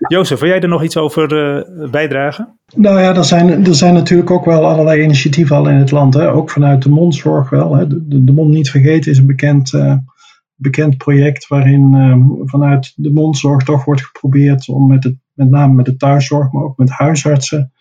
[0.07, 2.59] Jozef, wil jij er nog iets over uh, bijdragen?
[2.75, 6.13] Nou ja, er zijn, er zijn natuurlijk ook wel allerlei initiatieven al in het land.
[6.13, 6.31] Hè?
[6.31, 7.75] Ook vanuit de mondzorg wel.
[7.75, 7.87] Hè?
[7.87, 9.73] De, de, Mond Niet Vergeten is een bekend
[10.55, 15.73] bekend project waarin uh, vanuit de mondzorg toch wordt geprobeerd om met, het, met name
[15.73, 17.71] met de thuiszorg, maar ook met huisartsen,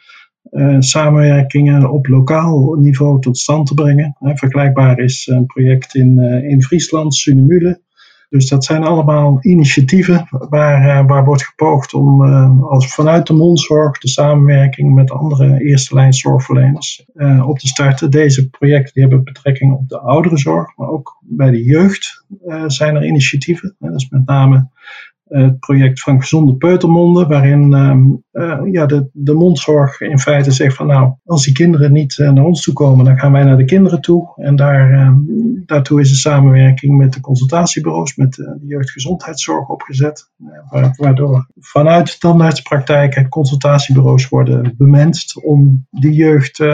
[0.51, 4.17] uh, samenwerkingen op lokaal niveau tot stand te brengen.
[4.21, 7.81] Vergelijkbaar is een project in, eh, in Friesland, Sunemule,
[8.35, 13.33] dus dat zijn allemaal initiatieven waar, eh, waar wordt gepoogd om uh, als vanuit de
[13.33, 18.11] mondzorg de samenwerking met andere eerste lijn zorgverleners uh, op te starten.
[18.11, 22.25] Deze projecten die hebben betrekking op de ouderenzorg, maar ook bij de jeugd
[22.67, 23.77] zijn er initiatieven.
[23.79, 24.69] Dat is met name
[25.29, 27.73] het project van Gezonde Peutermonden, waarin
[28.33, 32.31] uh, ja, de, de mondzorg in feite zegt van nou, als die kinderen niet uh,
[32.31, 34.33] naar ons toe komen, dan gaan wij naar de kinderen toe.
[34.37, 35.13] En daar, uh,
[35.67, 40.31] daartoe is een samenwerking met de consultatiebureaus, met de jeugdgezondheidszorg opgezet,
[40.97, 46.65] waardoor vanuit tandartspraktijken consultatiebureaus worden bemenst om die jeugd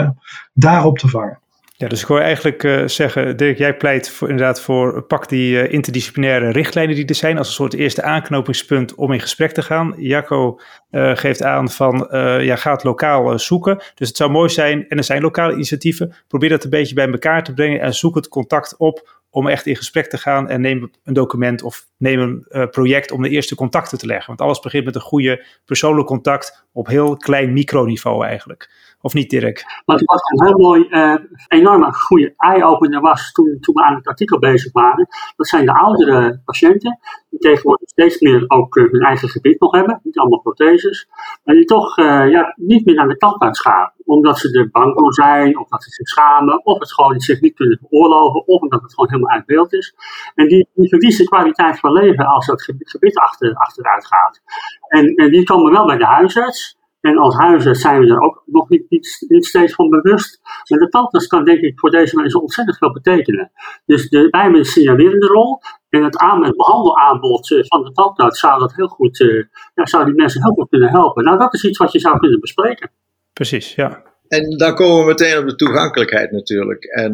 [0.53, 1.39] daarop te vangen.
[1.81, 5.53] Ja, dus ik hoor eigenlijk uh, zeggen, Dirk, jij pleit voor, inderdaad voor pak die
[5.53, 9.61] uh, interdisciplinaire richtlijnen die er zijn als een soort eerste aanknopingspunt om in gesprek te
[9.61, 9.93] gaan.
[9.97, 10.59] Jacco
[10.91, 12.07] uh, geeft aan van,
[12.41, 13.77] ja, gaat lokaal zoeken.
[13.95, 17.11] Dus het zou mooi zijn, en er zijn lokale initiatieven, probeer dat een beetje bij
[17.11, 20.61] elkaar te brengen en zoek het contact op om echt in gesprek te gaan en
[20.61, 24.27] neem een document of neem een project om de eerste contacten te leggen.
[24.27, 28.69] Want alles begint met een goede persoonlijk contact op heel klein microniveau eigenlijk.
[29.01, 29.81] Of niet, Dirk?
[29.85, 31.15] Wat was een heel mooi, uh,
[31.47, 35.07] enorme goede eye-opener was toen, toen we aan het artikel bezig waren.
[35.35, 39.71] Dat zijn de oudere patiënten, die tegenwoordig steeds meer ook uh, hun eigen gebied nog
[39.71, 39.99] hebben.
[40.03, 41.07] Niet allemaal protheses.
[41.43, 43.91] Maar die toch uh, ja, niet meer naar de tandarts gaan.
[44.05, 47.41] Omdat ze er bang voor zijn, of dat ze zich schamen, of het gewoon zich
[47.41, 49.95] niet kunnen veroorloven, of omdat het gewoon helemaal uit beeld is.
[50.35, 54.41] En die, die verliezen kwaliteit van leven als dat gebied achter, achteruit gaat.
[54.87, 56.79] En, en die komen wel bij de huisarts.
[57.01, 58.85] En als huisarts zijn we er ook nog niet,
[59.27, 60.39] niet, steeds van bewust.
[60.69, 63.51] Maar de tandarts kan denk ik voor deze mensen ontzettend veel betekenen.
[63.85, 65.59] Dus de, wij hebben signalerende rol.
[65.89, 69.85] En het, aan, het behandelaanbod eh, van de tandarts zou dat heel goed, uh, ja,
[69.85, 71.23] zou die mensen heel goed kunnen helpen.
[71.23, 72.91] Nou, dat is iets wat je zou kunnen bespreken.
[73.33, 74.10] Precies, ja.
[74.31, 76.83] En dan komen we meteen op de toegankelijkheid natuurlijk.
[76.83, 77.13] En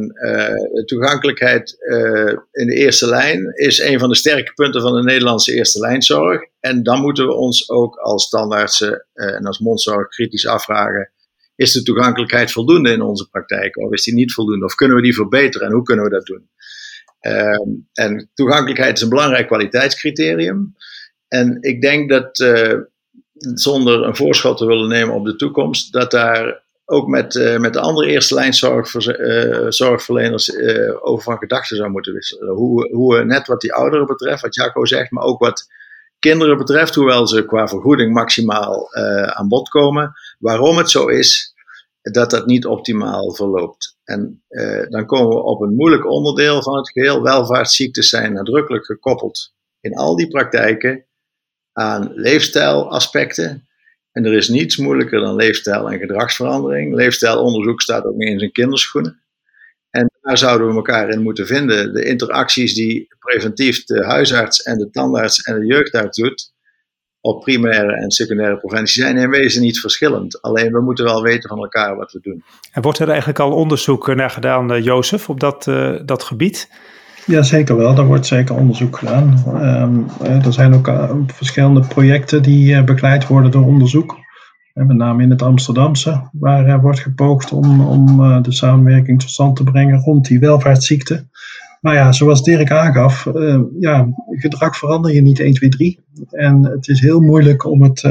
[0.74, 5.04] de toegankelijkheid uh, in de eerste lijn is een van de sterke punten van de
[5.04, 6.42] Nederlandse eerste lijnzorg.
[6.60, 11.12] En dan moeten we ons ook als standaardse uh, en als mondzorg kritisch afvragen:
[11.56, 13.78] is de toegankelijkheid voldoende in onze praktijk?
[13.78, 14.66] Of is die niet voldoende?
[14.66, 16.50] Of kunnen we die verbeteren en hoe kunnen we dat doen?
[17.20, 20.76] Ehm, en toegankelijkheid is een belangrijk kwaliteitscriterium.
[21.28, 22.38] En ik denk dat
[23.40, 27.74] zonder een voorschot te willen nemen op de toekomst, dat daar ook met, uh, met
[27.74, 32.54] de andere eerste lijn uh, zorgverleners uh, over van gedachten zou moeten wisselen.
[32.56, 35.68] Hoe, hoe net wat die ouderen betreft, wat Jacco zegt, maar ook wat
[36.20, 38.96] kinderen betreft, hoewel ze qua vergoeding maximaal
[39.36, 41.54] aan bod komen, waarom het zo is
[42.02, 43.98] dat dat niet optimaal verloopt.
[44.04, 44.44] En
[44.90, 47.22] dan komen we op een moeilijk onderdeel van het geheel.
[47.22, 51.06] Welvaartsziektes zijn nadrukkelijk gekoppeld in al die praktijken
[51.74, 53.67] aan leefstijlaspecten
[54.18, 56.96] en er is niets moeilijker dan leefstijl en gedragsverandering.
[56.96, 59.22] Leefstijlonderzoek staat ook niet in kinderschoenen.
[59.90, 61.94] En daar zouden we elkaar in moeten vinden.
[61.94, 66.54] De interacties die preventief de huisarts en de tandarts en de jeugdarts doet,
[67.22, 70.42] op primaire en secundaire preventie, zijn in wezen niet verschillend.
[70.42, 72.44] Alleen we moeten wel weten van elkaar wat we doen.
[72.72, 76.70] En wordt er eigenlijk al onderzoek naar gedaan, uh, Jozef, op dat, uh, dat gebied?
[77.28, 77.96] Ja, zeker wel.
[77.96, 79.44] Daar wordt zeker onderzoek gedaan.
[79.82, 80.06] Um,
[80.46, 84.18] er zijn ook uh, verschillende projecten die uh, begeleid worden door onderzoek.
[84.74, 89.56] met name in het Amsterdamse, waar uh, wordt gepoogd om, om de samenwerking tot stand
[89.56, 91.30] te brengen rond die welvaartsziekten.
[91.82, 96.00] Nou ja, zoals Dirk aangaf, uh, ja, gedrag verander je niet 1, 2, 3.
[96.30, 98.04] En het is heel moeilijk om, het,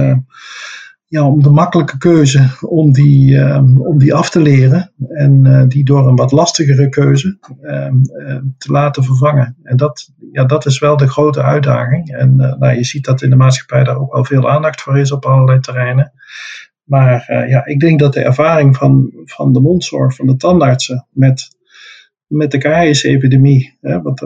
[1.08, 5.84] ja, om de makkelijke keuze om die, uh, om die af te leren en die
[5.84, 8.02] door een wat lastigere keuze ehm,
[8.58, 9.56] te laten vervangen.
[9.62, 12.08] En dat, ja, dat is wel de grote uitdaging.
[12.08, 15.12] En nou, je ziet dat in de maatschappij daar ook wel veel aandacht voor is
[15.12, 16.12] op allerlei terreinen.
[16.84, 21.54] Maar ja, ik denk dat de ervaring van, van de mondzorg, van de tandartsen met
[22.26, 23.78] met de kaaienepidemie,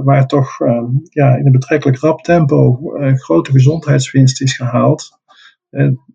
[0.05, 2.79] waar toch uh, ja, in een betrekkelijk rap tempo
[3.15, 5.20] grote gezondheidswinst is gehaald.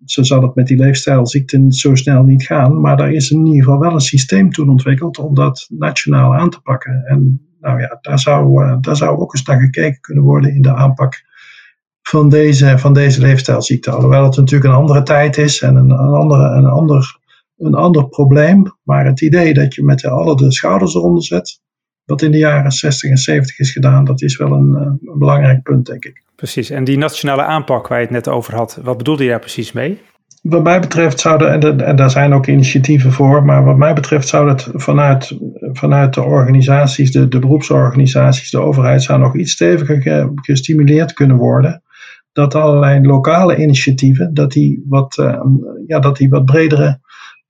[0.05, 3.63] Zo zal het met die leefstijlziekten zo snel niet gaan, maar daar is in ieder
[3.63, 7.03] geval wel een systeem toen ontwikkeld om dat nationaal aan te pakken.
[7.05, 10.61] En nou ja, daar zou, eh, daar zou ook eens naar gekeken kunnen worden in
[10.61, 11.23] de aanpak
[12.01, 13.91] van deze, van deze leefstijlziekte.
[13.91, 17.19] Alhoewel het natuurlijk een andere tijd is en een, een, andere, een, ander,
[17.57, 18.75] een ander probleem.
[18.83, 21.61] Maar het idee dat je met alle de schouders eronder zet,
[22.05, 25.19] wat in de jaren 60 en 70 is gedaan, dat is wel een, eh, een,
[25.19, 26.23] belangrijk punt, denk ik.
[26.35, 26.69] Precies.
[26.69, 29.71] En die nationale aanpak waar je het net over had, wat bedoelde je daar precies
[29.71, 30.01] mee?
[30.41, 34.27] Wat mij betreft zouden, en, en daar zijn ook initiatieven voor, maar wat mij betreft
[34.27, 35.37] zou het vanuit,
[35.71, 41.83] vanuit de organisaties, de, de beroepsorganisaties, de overheid, zou nog iets steviger gestimuleerd kunnen worden.
[42.31, 45.41] Dat allerlei lokale initiatieven, dat die wat, uh,
[45.87, 46.99] ja, dat die wat bredere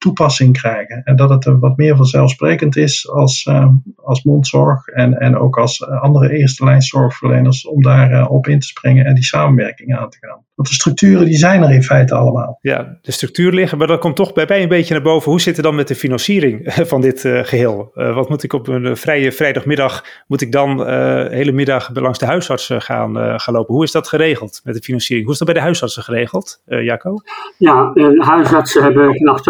[0.06, 1.02] toepassing krijgen.
[1.04, 5.80] En dat het wat meer vanzelfsprekend is als, uh, als mondzorg en, en ook als
[5.80, 9.98] eh, andere eerste lijn zorgverleners om daar uh, op in te springen en die samenwerking
[9.98, 10.44] aan te gaan.
[10.56, 12.58] Want de structuren die zijn er in feite allemaal.
[12.62, 15.32] Ja, de structuur liggen, maar dat komt toch bij mij een beetje naar boven.
[15.32, 17.91] Hoe zit het dan met de financiering van dit uh, geheel?
[17.96, 22.20] Uh, wat moet ik op een vrije vrijdagmiddag, moet ik dan de hele middag langs
[22.20, 23.74] de huisartsen gaan, gaan lopen?
[23.76, 25.26] Hoe is dat geregeld met de financiering?
[25.26, 27.15] Hoe is dat bij de huisartsen geregeld, Jaco?
[27.58, 29.41] Ja, de huisartsen hebben vanaf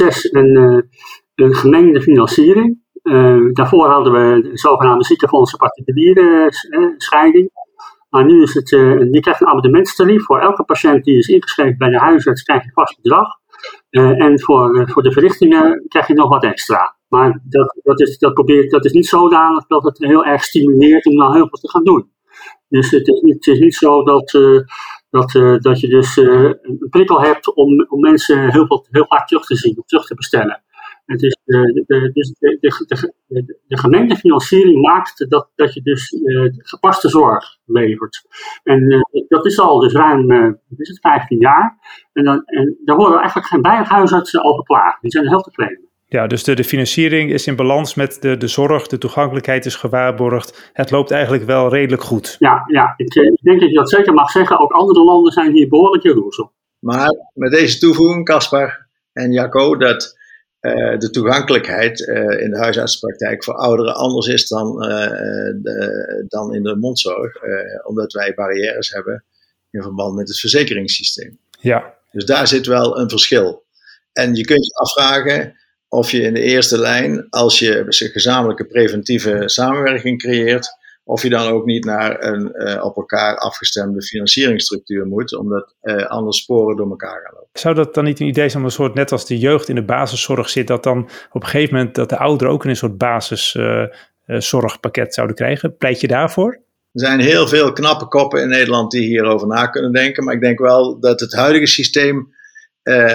[0.00, 0.88] 2006 een,
[1.34, 2.78] een gemengde financiering.
[3.52, 6.46] daarvoor hadden we de zogenaamde ziekenfondsen particuliere
[6.96, 7.50] scheiding.
[8.10, 10.24] Maar nu is het, je krijgt een abonnementstarief.
[10.24, 13.28] Voor elke patiënt die is ingeschreven bij de huisarts krijg je vast bedrag.
[13.90, 16.96] En voor, voor de verrichtingen krijg je nog wat extra.
[17.08, 21.06] Maar dat, dat, is, dat, probeert, dat is niet zodanig dat het heel erg stimuleert
[21.06, 22.10] om nou heel veel te gaan doen.
[22.68, 24.30] Dus het is het is niet zo dat,
[25.10, 25.30] dat,
[25.62, 29.56] dat je dus een prikkel hebt om, om mensen heel, veel, heel vaak terug te
[29.56, 30.62] zien, of terug te bestellen.
[31.10, 36.16] Het is de, de, dus de, de, de, de gemeentefinanciering maakt dat, dat je dus
[36.56, 38.26] gepaste zorg levert.
[38.62, 41.78] En dat is al dus ruim uh, is het, 15 jaar.
[42.12, 44.98] En, dan, en daar worden eigenlijk geen bijhuisartsen over klagen.
[45.00, 45.89] Die zijn heel tevreden.
[46.12, 49.74] Ja, dus de, de financiering is in balans met de, de zorg, de toegankelijkheid is
[49.74, 50.70] gewaarborgd.
[50.72, 52.36] Het loopt eigenlijk wel redelijk goed.
[52.38, 54.58] Ja, ja ik, ik denk dat je dat zeker mag zeggen.
[54.58, 56.52] Ook andere landen zijn hier behoorlijk jaloers op.
[56.78, 60.18] Maar met deze toevoeging, Caspar en Jacco, dat
[60.60, 64.88] uh, de toegankelijkheid uh, in de huisartsenpraktijk voor ouderen anders is dan, uh,
[65.62, 67.36] de, dan in de mondzorg,
[67.82, 69.24] omdat wij barrières hebben
[69.70, 71.38] in verband met het verzekeringssysteem.
[71.60, 71.94] Ja.
[72.10, 73.64] Dus daar zit wel een verschil.
[74.12, 75.54] En je kunt je afvragen
[75.90, 81.28] of je in de eerste lijn, als je een gezamenlijke preventieve samenwerking creëert, of je
[81.28, 86.76] dan ook niet naar een uh, op elkaar afgestemde financieringsstructuur moet, omdat uh, anders sporen
[86.76, 87.48] door elkaar gaan lopen.
[87.52, 89.84] Zou dat dan niet een idee zijn, een soort net als de jeugd in de
[89.84, 92.98] basiszorg zit, dat dan op een gegeven moment dat de ouderen ook in een soort
[92.98, 95.76] basiszorgpakket uh, zouden krijgen?
[95.76, 96.60] Pleit je daarvoor?
[96.92, 100.40] Er zijn heel veel knappe koppen in Nederland die hierover na kunnen denken, maar ik
[100.40, 102.38] denk wel dat het huidige systeem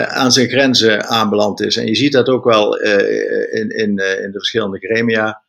[0.08, 1.78] aan zijn grenzen aanbeland is.
[1.78, 5.43] En je ziet dat ook wel in, in, in de verschillende gremia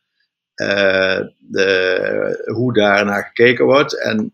[1.37, 4.01] de, hoe daar naar gekeken wordt.
[4.01, 4.33] En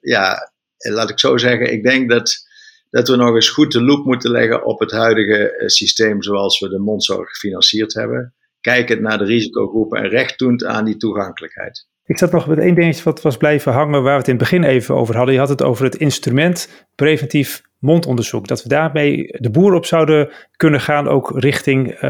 [0.00, 2.46] ja, laat ik zo zeggen, ik denk dat,
[2.90, 6.60] dat we nog eens goed de loop moeten leggen op het huidige eh, systeem zoals
[6.60, 8.34] we de mondzorg gefinancierd hebben.
[8.60, 11.86] Kijkend naar de risicogroepen en recht doend aan die toegankelijkheid.
[12.08, 14.42] Ik zat nog met één dingetje wat was blijven hangen waar we het in het
[14.42, 15.34] begin even over hadden.
[15.34, 18.46] Je had het over het instrument preventief mondonderzoek.
[18.48, 22.00] Dat we daarmee de boer op zouden kunnen gaan, ook richting uh,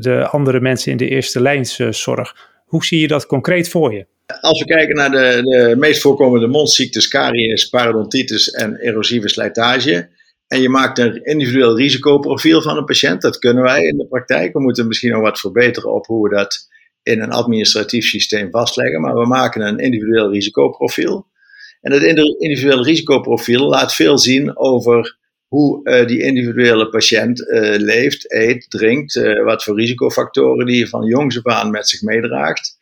[0.00, 2.36] de andere mensen in de eerste lijnszorg.
[2.64, 4.06] Hoe zie je dat concreet voor je?
[4.40, 10.08] Als we kijken naar de, de meest voorkomende mondziektes, caries, parodontitis en erosieve slijtage.
[10.46, 13.22] En je maakt een individueel risicoprofiel van een patiënt.
[13.22, 14.52] Dat kunnen wij in de praktijk.
[14.52, 16.68] We moeten misschien nog wat verbeteren op hoe we dat
[17.02, 19.00] in een administratief systeem vastleggen.
[19.00, 21.26] Maar we maken een individueel risicoprofiel.
[21.80, 22.02] En dat
[22.38, 29.14] individuele risicoprofiel laat veel zien over hoe uh, die individuele patiënt uh, leeft, eet, drinkt,
[29.14, 32.78] uh, wat voor risicofactoren die je van jongs af aan met zich meedraagt.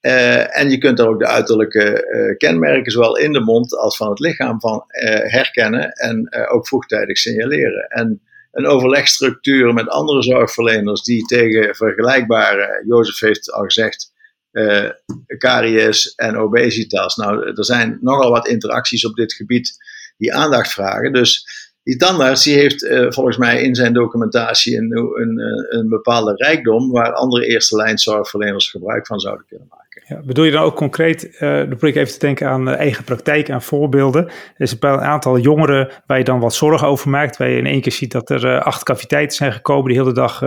[0.00, 2.04] en je kunt daar ook de uiterlijke
[2.38, 4.84] kenmerken, zowel in de mond als van het lichaam, van
[5.22, 7.88] herkennen en ook vroegtijdig signaleren.
[7.88, 8.22] En
[8.54, 14.12] een overlegstructuur met andere zorgverleners die tegen vergelijkbare, Jozef heeft al gezegd,
[14.52, 14.90] uh,
[15.38, 17.16] caries en obesitas.
[17.16, 19.76] Nou, er zijn nogal wat interacties op dit gebied
[20.16, 21.12] die aandacht vragen.
[21.12, 21.46] Dus
[21.82, 26.90] die tandarts die heeft uh, volgens mij in zijn documentatie een, een, een bepaalde rijkdom
[26.90, 29.83] waar andere eerste lijn zorgverleners gebruik van zouden kunnen maken.
[30.08, 32.74] Ja, bedoel je dan ook concreet, uh, dan probeer ik even te denken aan uh,
[32.74, 34.26] eigen praktijk, aan voorbeelden.
[34.26, 37.66] Er is een aantal jongeren waar je dan wat zorgen over maakt, waar je in
[37.66, 40.40] één keer ziet dat er uh, acht caviteiten zijn gekomen die de hele dag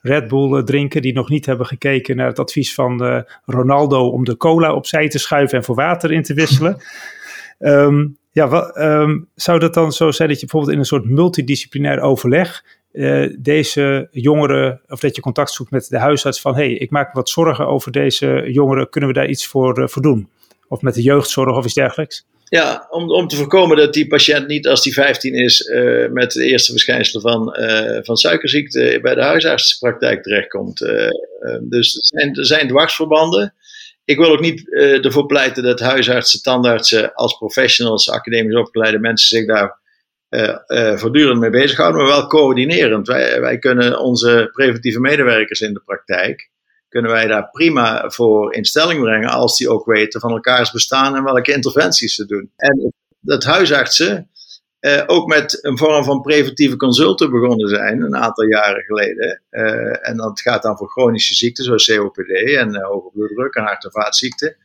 [0.00, 4.36] Red Bull drinken, die nog niet hebben gekeken naar het advies van Ronaldo om de
[4.36, 6.82] cola opzij te schuiven en voor water in te wisselen.
[7.58, 12.00] um, ja, um, zou dat dan zo zijn dat je bijvoorbeeld in een soort multidisciplinair
[12.00, 16.90] overleg uh, deze jongeren, of dat je contact zoekt met de huisarts van, hey, ik
[16.90, 20.28] maak me wat zorgen over deze jongeren, kunnen we daar iets voor, uh, doen?
[20.68, 22.26] Of met de jeugdzorg of iets dergelijks?
[22.44, 26.32] Ja, om, om te voorkomen dat die patiënt niet als die 15 is uh, met
[26.32, 27.56] de eerste verschijnselen van,
[28.04, 30.78] van suikerziekte bij de huisartspraktijk terechtkomt.
[31.60, 33.54] dus er zijn, er zijn dwarsverbanden.
[34.04, 39.46] Ik wil ook niet ervoor pleiten dat huisartsen, tandartsen als professionals, academisch opgeleide mensen zich
[39.46, 39.79] daar
[40.30, 43.06] uh, uh, voortdurend mee bezighouden, maar wel coördinerend.
[43.06, 46.50] Wij, wij kunnen onze preventieve medewerkers in de praktijk,
[46.88, 51.16] kunnen wij daar prima voor in stelling brengen als die ook weten van elkaars bestaan
[51.16, 52.50] en welke interventies ze doen.
[52.56, 54.30] En dat huisartsen
[54.80, 59.42] uh, ook met een vorm van preventieve consulten begonnen zijn, een aantal jaren geleden.
[60.02, 63.90] en dat gaat dan voor chronische ziekten zoals COPD en hoge bloeddruk en hart- en
[63.90, 64.56] vaatziekten.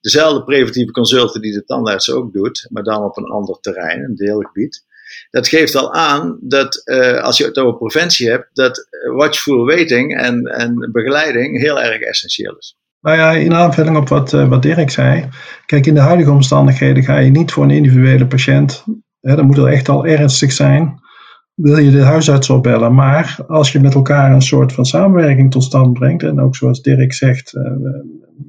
[0.00, 4.16] Dezelfde preventieve consulten die de tandarts ook doet, maar dan op een ander terrein, een
[4.16, 4.84] deelgebied
[5.30, 10.16] dat geeft al aan dat uh, als je het over preventie hebt, dat watchful waiting
[10.16, 12.76] en, en begeleiding heel erg essentieel is.
[13.00, 15.28] Nou ja, in aanvulling op wat, uh, wat Dirk zei.
[15.66, 18.84] Kijk, in de huidige omstandigheden ga je niet voor een individuele patiënt.
[19.20, 21.00] Hè, dan moet het echt al ernstig zijn.
[21.54, 22.94] Wil je de huisarts opbellen.
[22.94, 26.22] Maar als je met elkaar een soort van samenwerking tot stand brengt.
[26.22, 27.52] En ook zoals Dirk zegt,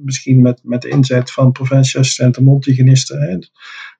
[0.04, 3.48] misschien met, met inzet van preventieassistenten, mondhygiënisten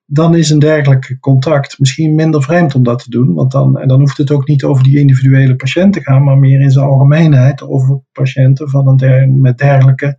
[0.06, 3.34] dan is een dergelijk contact misschien minder vreemd om dat te doen.
[3.34, 6.38] Want dan, en dan hoeft het ook niet over die individuele patiënt te gaan, maar
[6.38, 10.18] meer in zijn algemeenheid over patiënten van een met dergelijke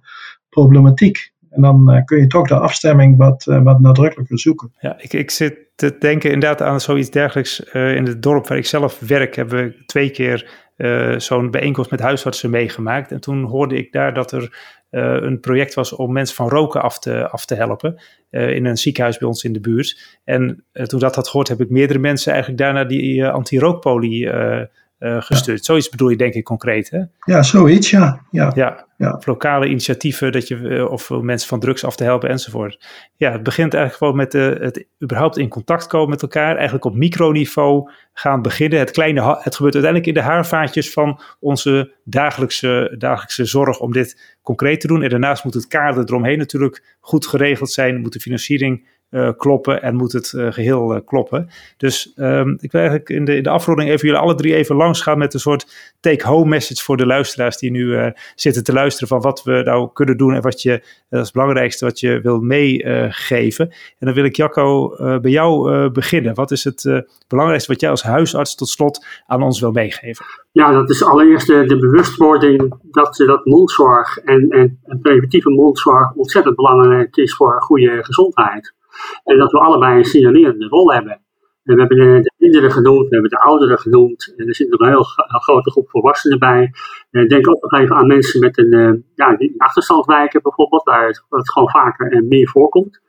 [0.50, 1.34] problematiek.
[1.50, 4.72] En dan uh, kun je toch de afstemming wat, uh, wat nadrukkelijker zoeken.
[4.80, 7.74] Ja, ik, ik zit te denken inderdaad aan zoiets dergelijks.
[7.74, 10.65] Uh, in het dorp waar ik zelf werk hebben we twee keer
[11.18, 13.12] zo'n bijeenkomst met huisartsen meegemaakt.
[13.12, 14.42] En toen hoorde ik daar dat er
[14.92, 18.02] uh, een project was om mensen van roken af te, af te helpen.
[18.32, 20.20] Uh, in een ziekenhuis bij ons in de buurt.
[20.24, 24.30] En toen dat had gehoord, heb ik meerdere mensen eigenlijk daarna die anti-rookpolie
[25.06, 25.58] gestuurd.
[25.58, 25.64] Ja.
[25.64, 27.02] Zoiets bedoel je denk ik concreet, hè?
[27.20, 28.22] Ja, zoiets, ja.
[28.32, 32.86] Ja, ja, lokale initiatieven, dat je, uh, of mensen van drugs af te helpen enzovoort.
[33.16, 36.54] Ja, het begint eigenlijk gewoon met uh, het überhaupt in contact komen met elkaar.
[36.56, 38.80] Eigenlijk op microniveau gaan beginnen.
[38.80, 44.38] Het, kleine, het gebeurt uiteindelijk in de haarvaatjes van onze dagelijkse, dagelijkse zorg om dit
[44.42, 45.04] concreet te doen.
[45.04, 48.02] En daarnaast moet het kader eromheen natuurlijk goed geregeld zijn.
[48.02, 51.50] Moet de financiering uh, kloppen en moet het uh, geheel uh, kloppen.
[51.78, 54.76] Dus um, ik wil eigenlijk in de, in de afronding even jullie alle drie even
[54.76, 59.08] langs gaan met een soort take-home message voor de luisteraars die nu zitten te luisteren
[59.08, 60.72] van wat we nou kunnen doen en wat je,
[61.10, 63.70] dat is het belangrijkste wat je wil meegeven.
[63.70, 66.36] en dan wil ik Jacco bij jou beginnen.
[66.36, 70.26] Wat is het belangrijkste wat jij als huisarts tot slot aan ons wil meegeven?
[70.52, 76.14] Ja, dat is allereerst de, de bewustwording dat, dat mondzorg en, en, en preventieve mondzorg
[76.14, 78.74] ontzettend belangrijk is voor goede gezondheid.
[79.24, 81.24] En dat we allebei een signalerende rol hebben.
[81.64, 84.34] En we hebben de, de kinderen genoemd, we hebben de ouderen genoemd.
[84.38, 85.04] En er zit nog een heel,
[85.42, 86.74] grote groep volwassenen bij.
[87.12, 89.54] En denk ook nog even aan mensen met een, uh, ja, die
[90.42, 93.02] bijvoorbeeld, waar het, het gewoon vaker en meer voorkomt.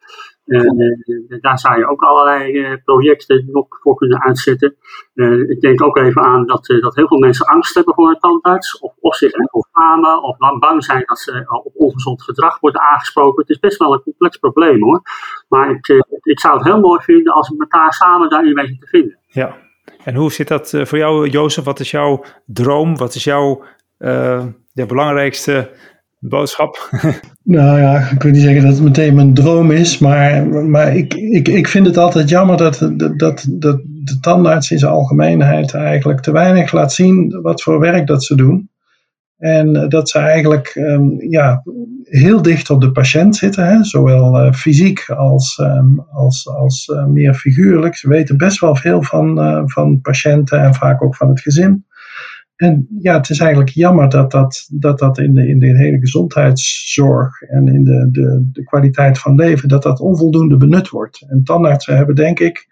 [0.47, 4.77] Uh, daar zou je ook allerlei uh, projecten nog voor kunnen uitzetten.
[5.49, 8.79] Ik denk ook even aan dat, dat heel veel mensen angst hebben voor een tandarts.
[8.79, 10.23] Of, of zich echt schamen.
[10.23, 13.41] Of bang zijn dat ze op ongezond gedrag worden aangesproken.
[13.41, 15.03] Het is best wel een complex probleem hoor.
[15.49, 15.89] Maar ik,
[16.23, 19.19] ik zou het heel mooi vinden als we elkaar samen daarin weten te vinden.
[19.27, 19.57] Ja,
[20.05, 21.65] en hoe zit dat voor jou Jozef?
[21.65, 22.97] Wat is jouw droom?
[22.97, 23.65] Wat is jouw
[24.73, 25.71] de belangrijkste
[26.29, 26.89] boodschap?
[27.47, 31.15] Nou ja, ik wil niet zeggen dat het meteen mijn droom is, maar, maar ik,
[31.15, 33.45] ik, ik vind het altijd jammer dat, dat, dat,
[33.89, 38.37] de tandarts in zijn algemeenheid eigenlijk te weinig laat zien wat voor werk dat ze
[38.37, 38.71] doen.
[39.39, 41.63] En dat ze eigenlijk um, ja,
[42.03, 43.85] heel dicht op de patiënt zitten, hè?
[43.85, 47.97] zowel uh, fysiek als, um, als, als uh, meer figuurlijk.
[47.97, 51.86] Ze weten best wel veel van, uh, van patiënten en vaak ook van het gezin.
[52.57, 55.99] En ja, het is eigenlijk jammer dat dat, dat, dat in, de, in de hele
[55.99, 61.27] gezondheidszorg en in de, de, de kwaliteit van leven, dat dat onvoldoende benut wordt.
[61.29, 62.69] En tandartsen hebben denk ik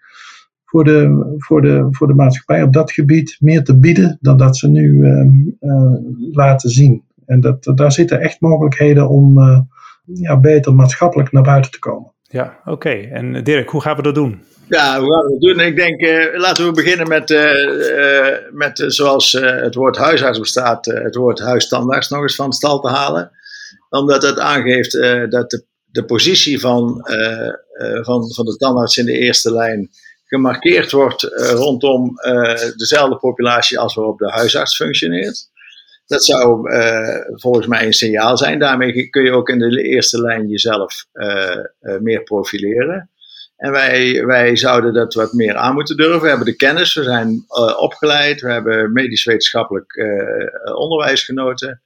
[0.65, 4.57] voor de, voor de, voor de maatschappij op dat gebied meer te bieden dan dat
[4.57, 5.25] ze nu uh,
[5.61, 5.91] uh,
[6.31, 7.03] laten zien.
[7.25, 9.59] En dat, daar zitten echt mogelijkheden om, uh,
[10.05, 12.13] ja, beter maatschappelijk naar buiten te komen.
[12.35, 12.89] Ja, oké.
[12.89, 14.43] En Dirk, hoe gaan we dat doen?
[14.67, 15.59] Ja, hoe gaan we dat doen?
[15.59, 21.15] Ik denk, uh, laten we beginnen met, uh, met zoals het woord huisarts bestaat, het
[21.15, 23.31] woord huisstandaards nog eens van stal te halen.
[23.89, 24.91] Omdat het aangeeft
[25.29, 27.01] dat de, de positie van,
[28.01, 29.89] van, van de tandarts in de eerste lijn
[30.25, 32.13] gemarkeerd wordt rondom
[32.75, 35.49] dezelfde populatie als waarop de huisarts functioneert.
[36.05, 36.69] Dat zou
[37.33, 38.59] volgens mij een signaal zijn.
[38.59, 41.05] Daarmee kun je ook in de eerste lijn jezelf
[41.99, 43.09] meer profileren.
[43.55, 46.21] En wij, wij zouden dat wat meer aan moeten durven.
[46.21, 47.45] We hebben de kennis, we zijn
[47.77, 49.95] opgeleid, we hebben medisch-wetenschappelijk
[50.75, 51.81] onderwijs genoten.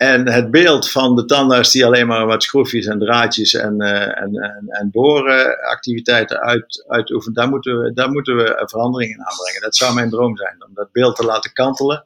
[0.00, 4.20] En het beeld van de tandarts die alleen maar wat schroefjes en draadjes en, uh,
[4.20, 9.60] en, en, en borenactiviteiten uit, uitoefent, daar moeten, we, daar moeten we verandering in aanbrengen.
[9.60, 12.04] Dat zou mijn droom zijn, om dat beeld te laten kantelen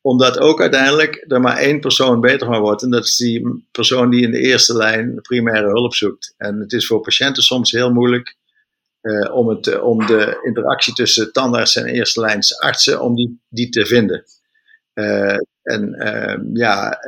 [0.00, 2.82] omdat ook uiteindelijk er maar één persoon beter van wordt.
[2.82, 6.34] En dat is die persoon die in de eerste lijn primaire hulp zoekt.
[6.36, 8.36] En het is voor patiënten soms heel moeilijk
[9.02, 13.68] uh, om, het, om de interactie tussen tandarts en eerste lijns artsen, om die, die
[13.68, 14.24] te vinden.
[14.94, 16.98] Uh, en uh, ja,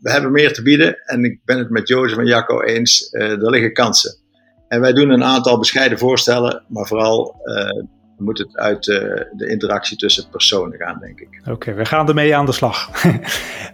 [0.00, 0.96] we hebben meer te bieden.
[1.04, 3.08] En ik ben het met Jozef en Jacco eens.
[3.12, 4.16] er liggen kansen.
[4.68, 7.36] En wij doen een aantal bescheiden voorstellen, maar vooral
[8.18, 8.98] moet het uit uh,
[9.32, 11.40] de interactie tussen personen gaan, denk ik.
[11.50, 12.90] Oké, we gaan ermee aan de slag.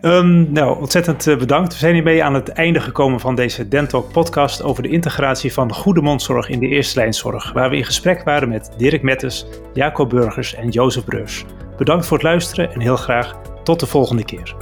[0.02, 1.72] um, nou, ontzettend uh, bedankt.
[1.72, 5.72] We zijn hiermee aan het einde gekomen van deze Dentalk podcast over de integratie van
[5.72, 10.10] goede mondzorg in de eerste lijnzorg, waar we in gesprek waren met Dirk Mettes, Jacob
[10.10, 11.44] Burgers en Jozef Breurs.
[11.76, 14.54] Bedankt voor het luisteren en heel graag tot de volgende keer.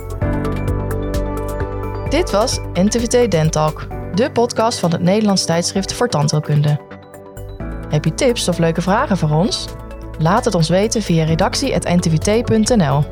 [2.08, 6.87] Dit was NTVT Dentalk, de podcast van het Nederlands tijdschrift voor tandheelkunde.
[7.88, 9.66] Heb je tips of leuke vragen voor ons?
[10.18, 13.04] Laat het ons weten via redactie.ntvt.nl.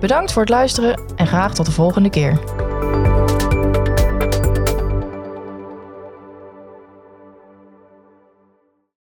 [0.00, 2.38] Bedankt voor het luisteren en graag tot de volgende keer.